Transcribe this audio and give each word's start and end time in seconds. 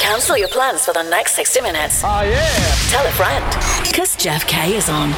Cancel 0.00 0.38
your 0.38 0.48
plans 0.48 0.84
for 0.84 0.94
the 0.94 1.02
next 1.02 1.34
60 1.34 1.60
minutes. 1.60 2.02
Oh, 2.02 2.22
yeah. 2.22 2.40
Tell 2.88 3.06
a 3.06 3.10
friend. 3.10 3.44
Because 3.86 4.16
Jeff 4.16 4.46
K 4.46 4.76
is 4.76 4.88
on. 4.88 5.10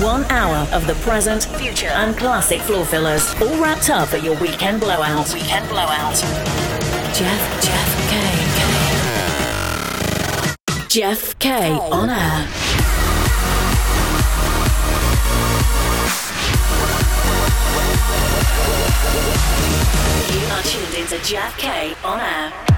One 0.00 0.24
hour 0.26 0.68
of 0.72 0.86
the 0.86 0.94
present, 1.02 1.44
future, 1.44 1.88
and 1.88 2.16
classic 2.16 2.60
floor 2.60 2.84
fillers, 2.84 3.34
all 3.40 3.60
wrapped 3.60 3.90
up 3.90 4.12
at 4.14 4.22
your 4.22 4.38
weekend 4.38 4.80
blowout. 4.80 5.32
Weekend 5.34 5.68
blowout. 5.68 6.14
Jeff, 7.14 7.62
Jeff 7.64 8.10
K. 8.10 8.20
Jeff 10.88 11.38
K 11.40 11.72
on 11.72 12.10
air. 12.10 12.73
Are 20.54 20.62
tuned 20.62 20.94
into 20.94 21.18
Jeff 21.24 21.58
K 21.58 21.94
on 22.04 22.20
air. 22.20 22.73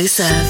Exclusive. 0.00 0.49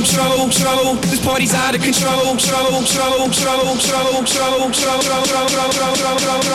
control, 0.00 0.48
control. 0.48 0.94
This 0.96 1.20
party's 1.20 1.54
out 1.54 1.74
of 1.74 1.82
control, 1.82 2.32
control, 2.32 2.68
control, 2.70 3.28
control, 3.28 3.60
control, 3.68 4.14
control, 4.16 4.16
control, 4.16 4.56
control, 4.64 5.00
control, 5.00 5.20
control, 5.20 5.68
control, 5.68 6.16
control, 6.16 6.40
control. 6.40 6.49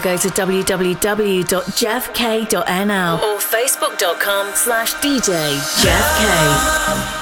go 0.00 0.16
to 0.16 0.28
www.jeffk.nl 0.28 1.50
or 3.22 3.38
facebook.com 3.38 4.54
slash 4.54 4.94
DJ 4.94 5.82
Jeff 5.82 7.14
K. 7.14 7.19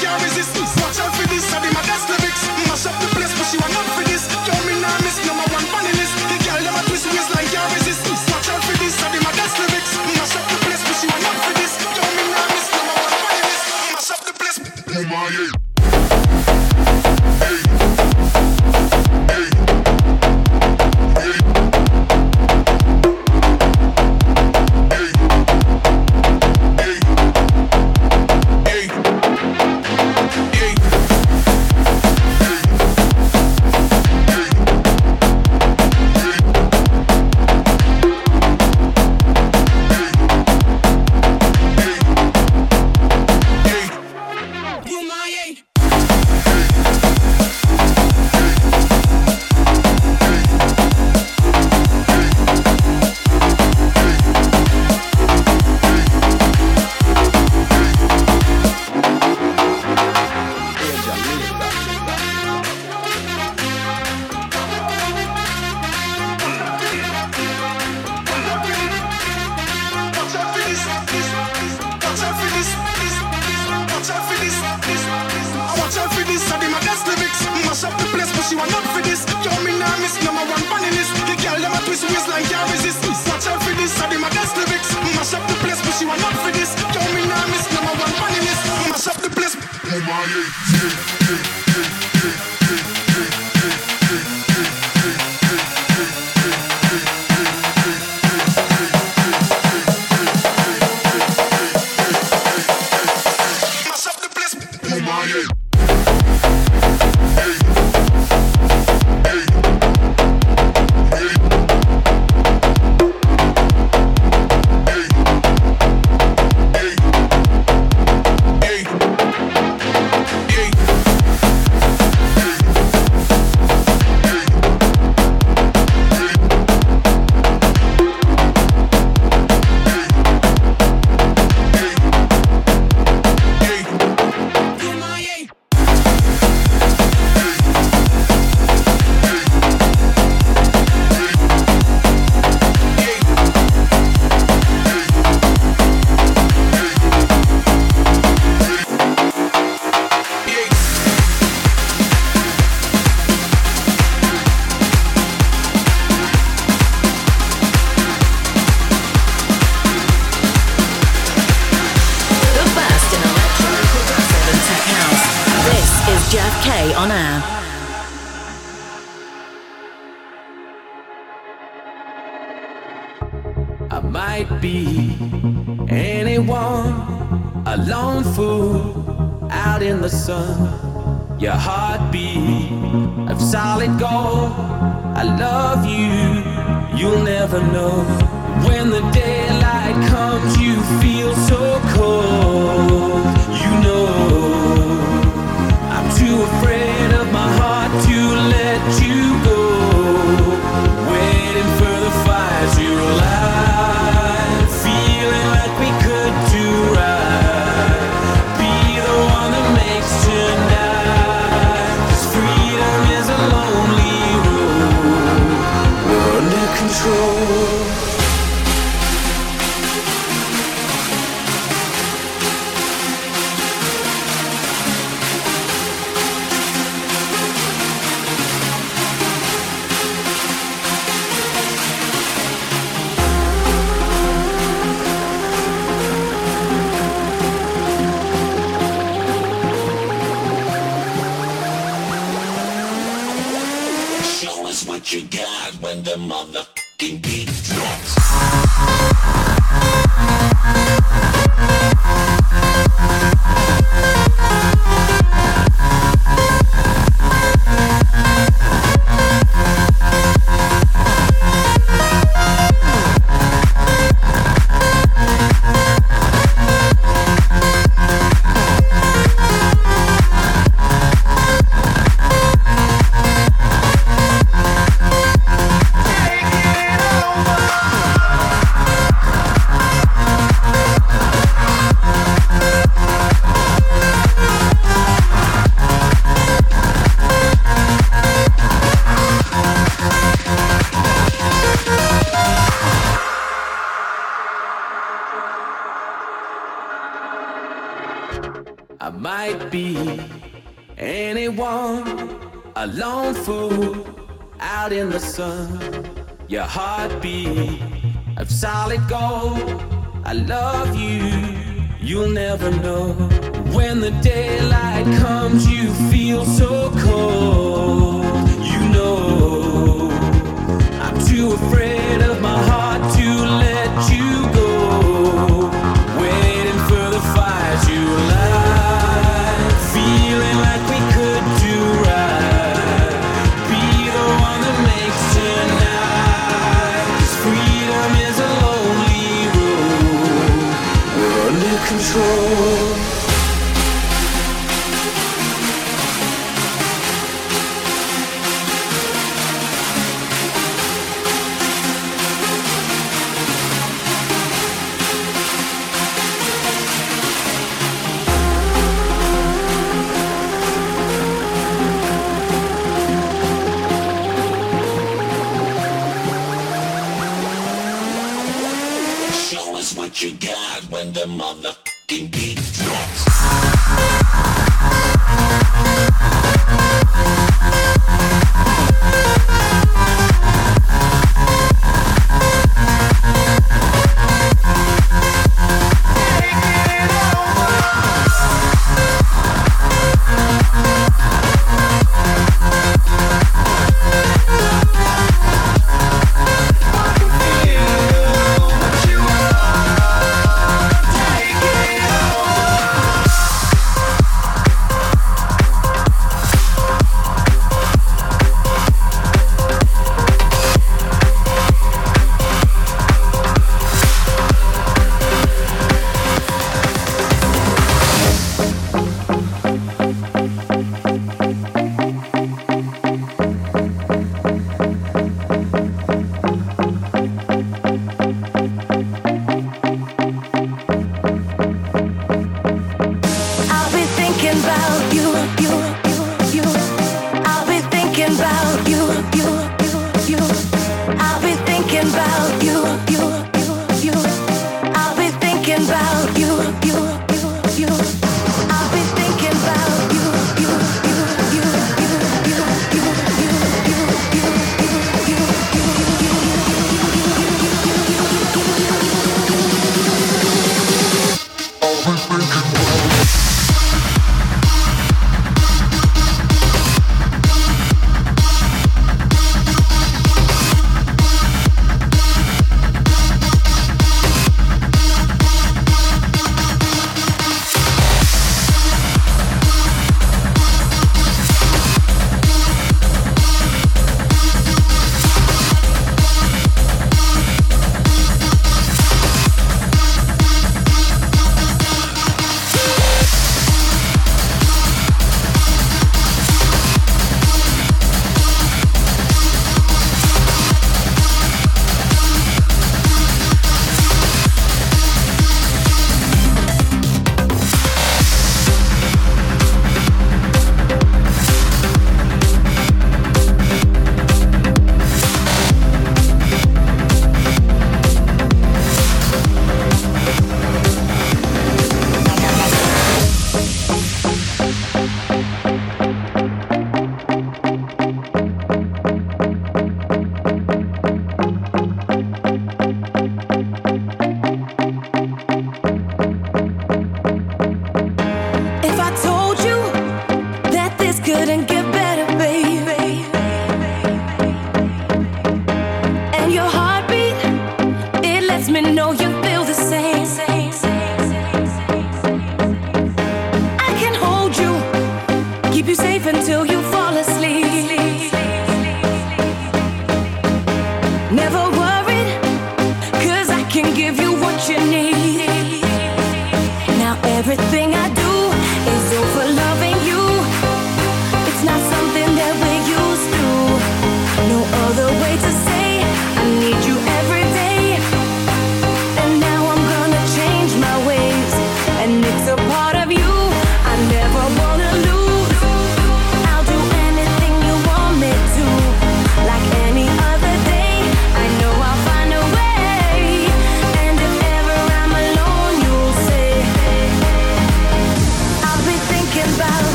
line 0.00 0.31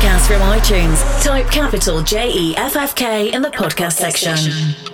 podcast 0.00 0.26
from 0.28 0.40
iTunes, 0.40 1.22
type 1.22 1.50
capital 1.50 2.02
J 2.02 2.32
E 2.32 2.56
F 2.56 2.74
F 2.74 2.94
K 2.94 3.30
in 3.32 3.42
the 3.42 3.50
podcast 3.50 3.92
section. 3.92 4.89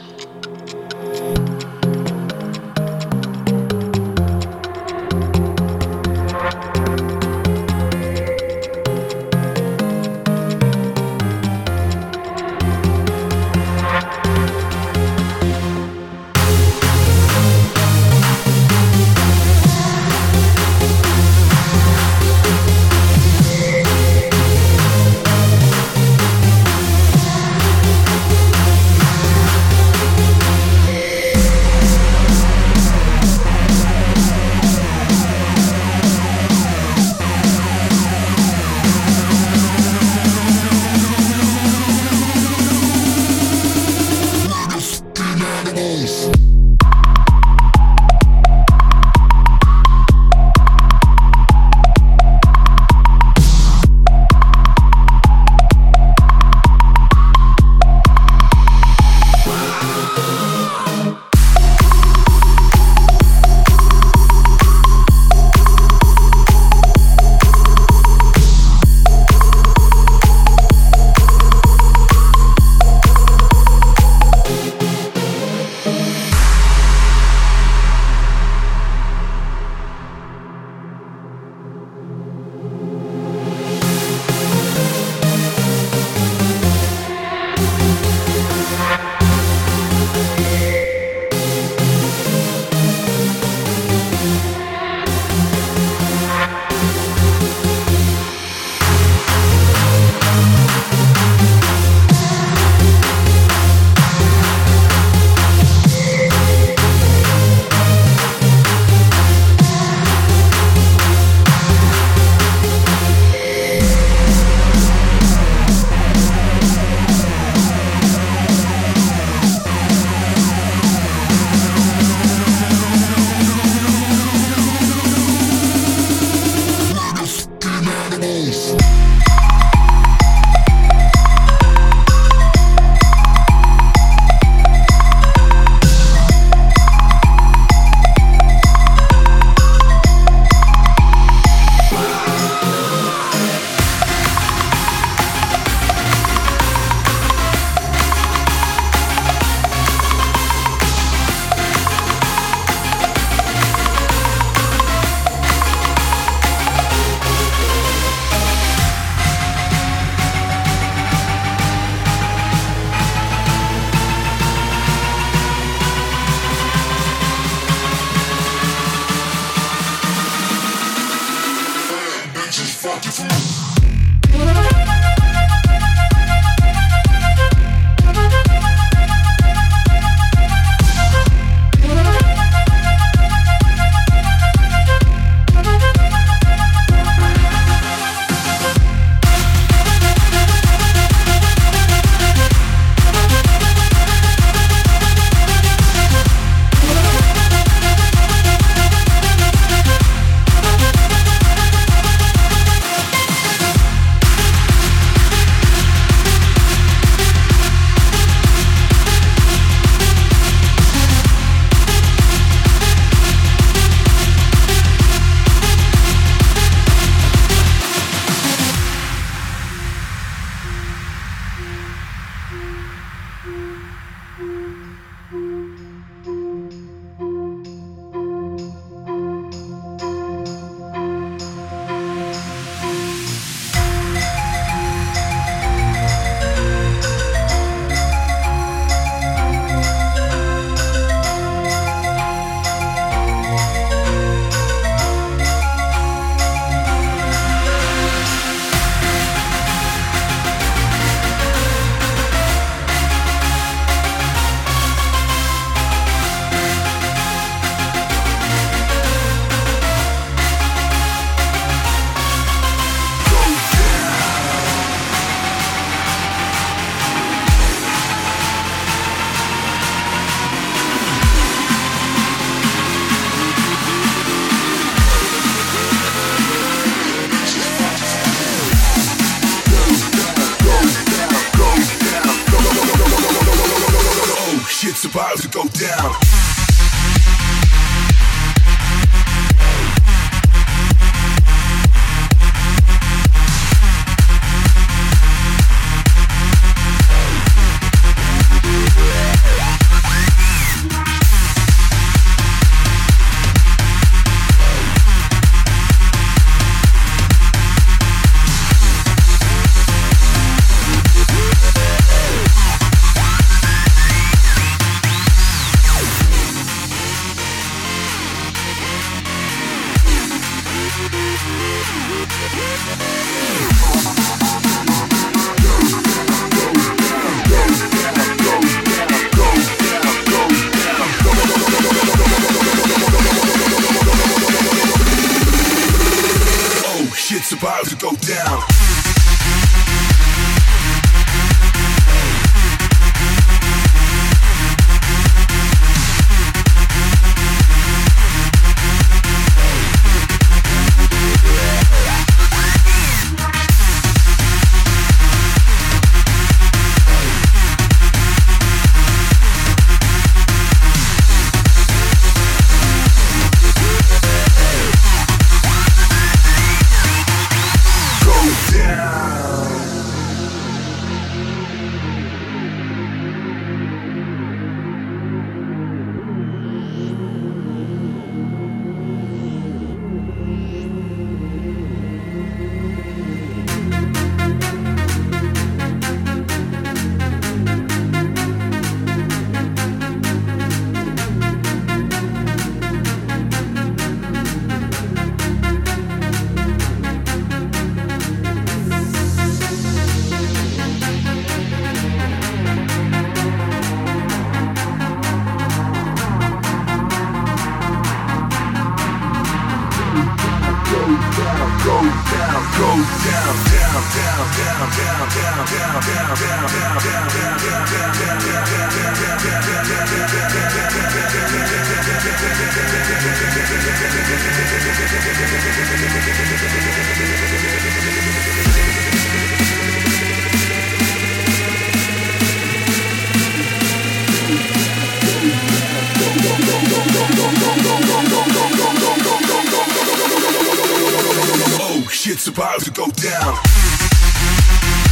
Shit's 442.26 442.48
about 442.48 442.80
to 442.80 442.90
go 442.90 443.06
down. 443.10 445.05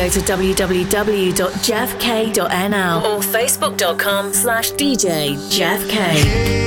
Go 0.00 0.08
to 0.08 0.20
www.jeffk.nl 0.20 1.36
or 3.04 3.20
facebook.com 3.20 4.32
slash 4.32 4.72
DJ 4.72 5.36
Jeff 5.50 5.86
K. 5.90 6.59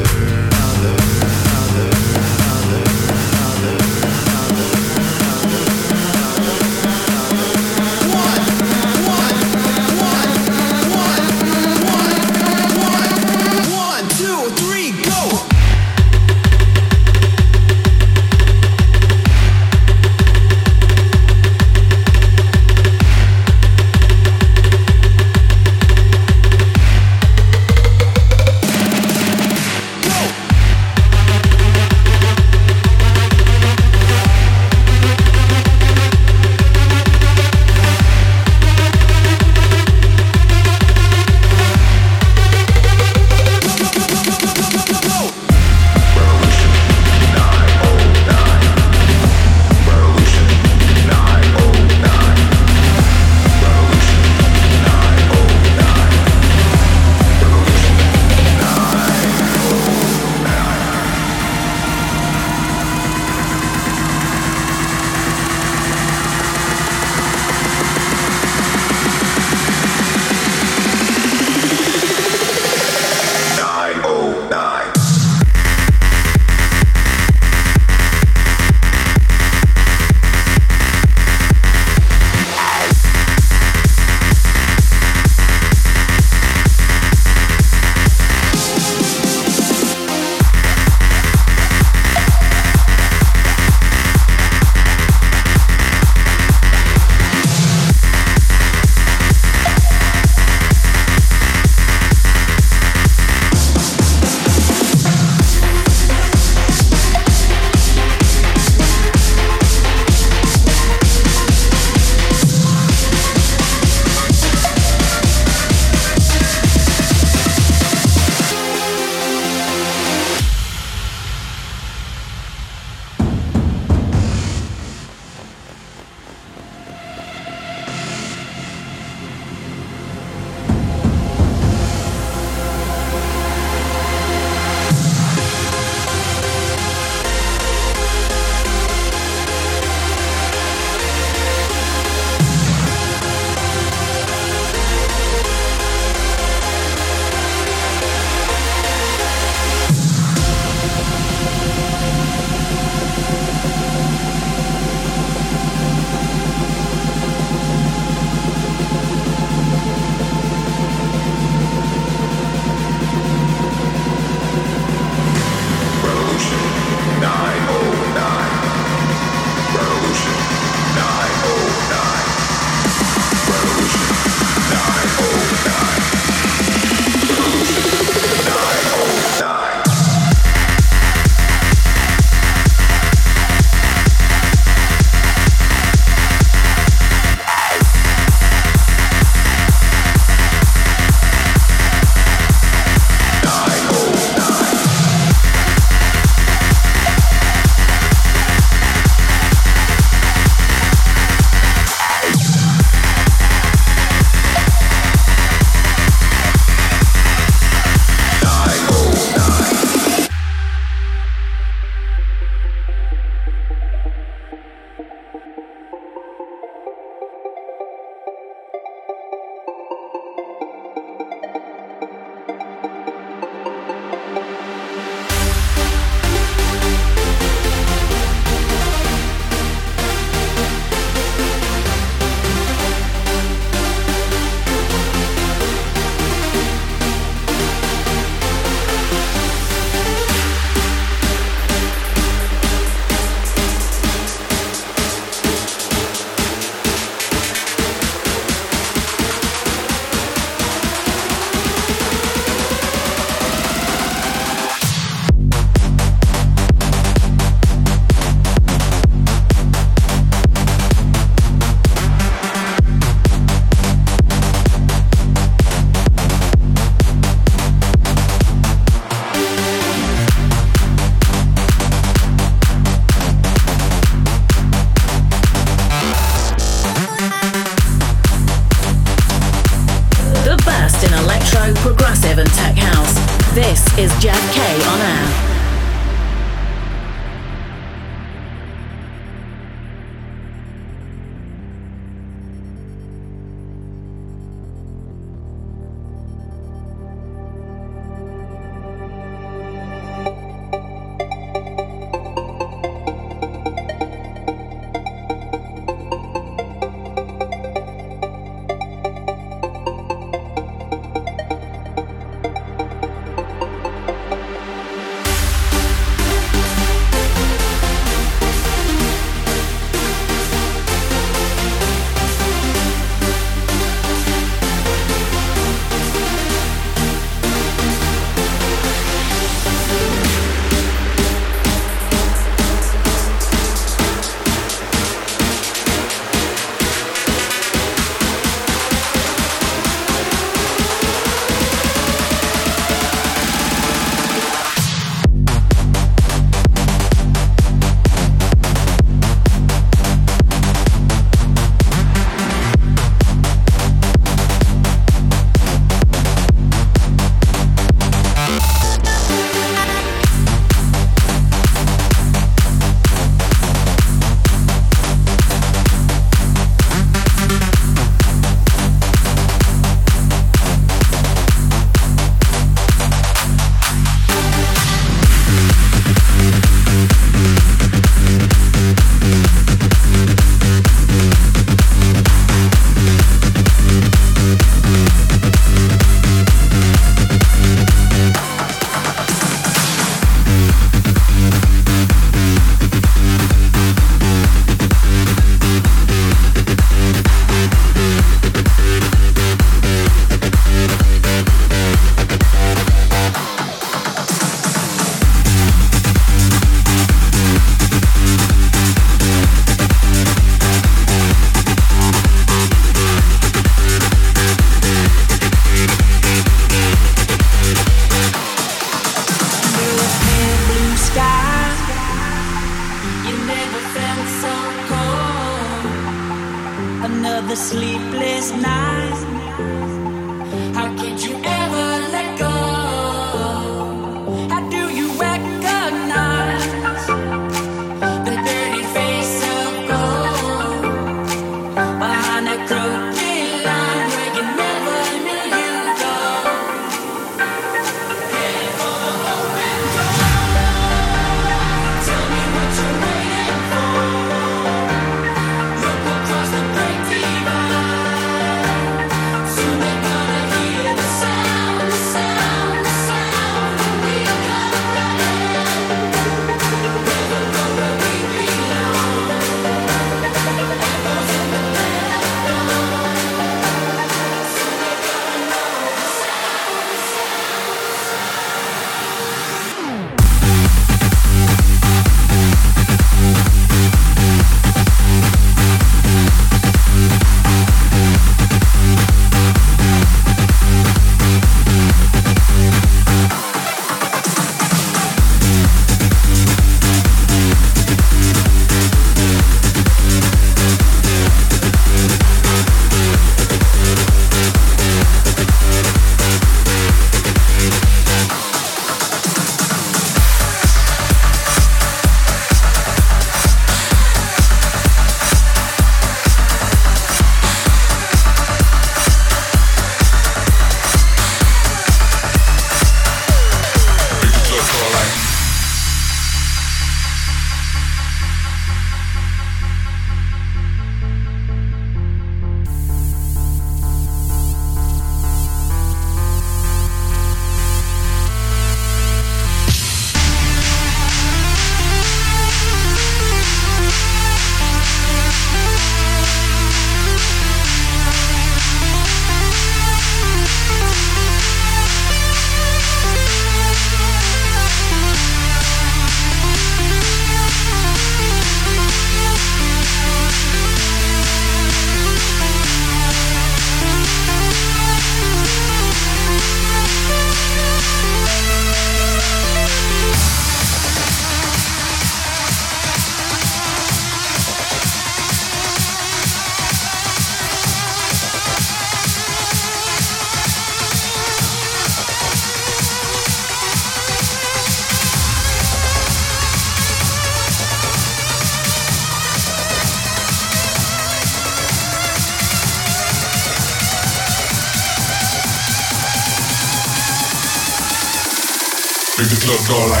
go 599.71 599.85
like. 599.87 600.00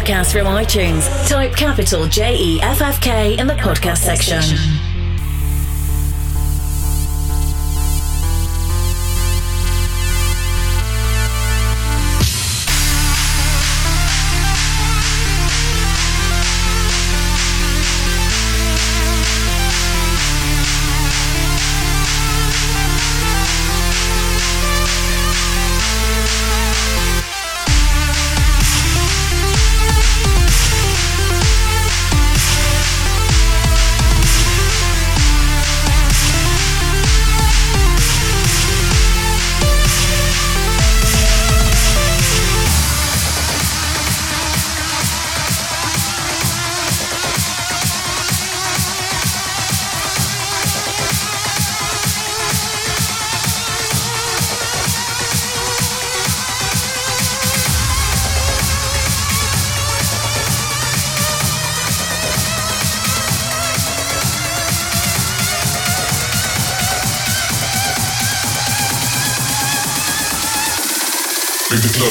Podcast 0.00 0.32
from 0.32 0.46
iTunes. 0.46 1.28
Type 1.28 1.54
capital 1.54 2.06
J 2.06 2.34
E 2.34 2.60
F 2.62 2.80
F 2.80 3.00
K 3.00 3.36
in 3.38 3.46
the 3.46 3.54
podcast 3.54 3.98
section. 3.98 4.79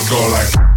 Go 0.09 0.29
like. 0.31 0.68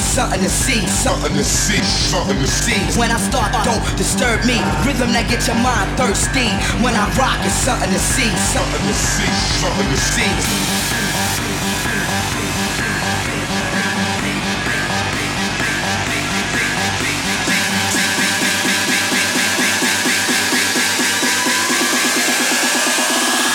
Something 0.00 0.38
to 0.38 0.48
see, 0.48 0.86
something 0.86 1.34
to 1.34 1.42
see, 1.42 1.82
something 1.82 2.38
to 2.38 2.46
see. 2.46 2.78
When 2.98 3.10
I 3.10 3.18
start, 3.18 3.50
don't 3.64 3.82
disturb 3.98 4.44
me. 4.46 4.62
Rhythm 4.86 5.10
that 5.12 5.26
get 5.28 5.46
your 5.48 5.58
mind 5.58 5.90
thirsty. 5.98 6.46
When 6.78 6.94
I 6.94 7.10
rock, 7.18 7.42
it's 7.42 7.58
something 7.58 7.90
to 7.90 7.98
see, 7.98 8.30
something 8.54 8.86
to 8.86 8.94
see, 8.94 9.26
something 9.58 9.88
to 9.90 9.98
see. 9.98 10.30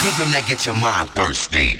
Rhythm 0.03 0.31
that 0.31 0.45
get 0.47 0.65
your 0.65 0.75
mind 0.75 1.09
thirsty. 1.11 1.79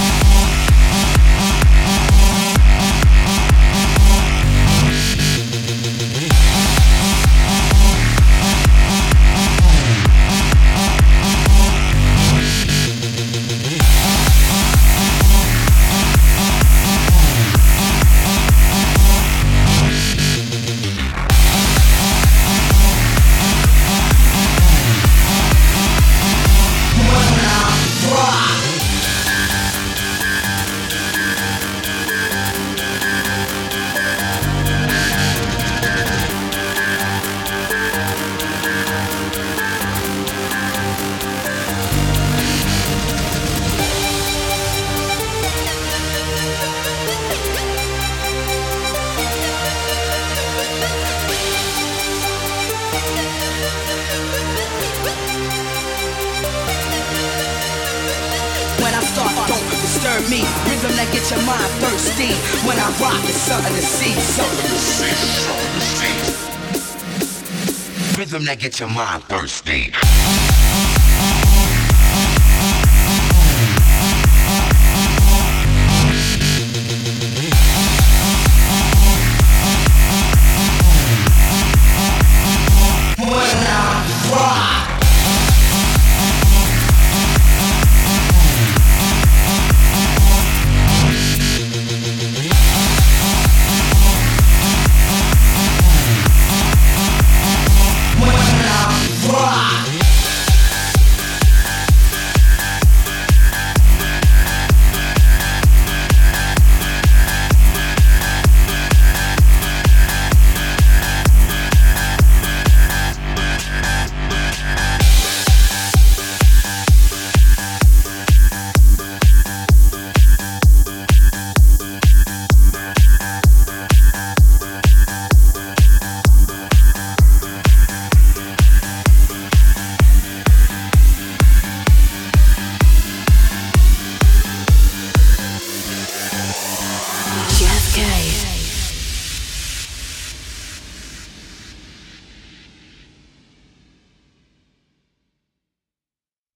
Rhythm 68.36 68.48
that 68.48 68.60
get 68.60 68.82
your 68.82 68.90
mind 68.90 69.24
thirsty. 69.24 70.55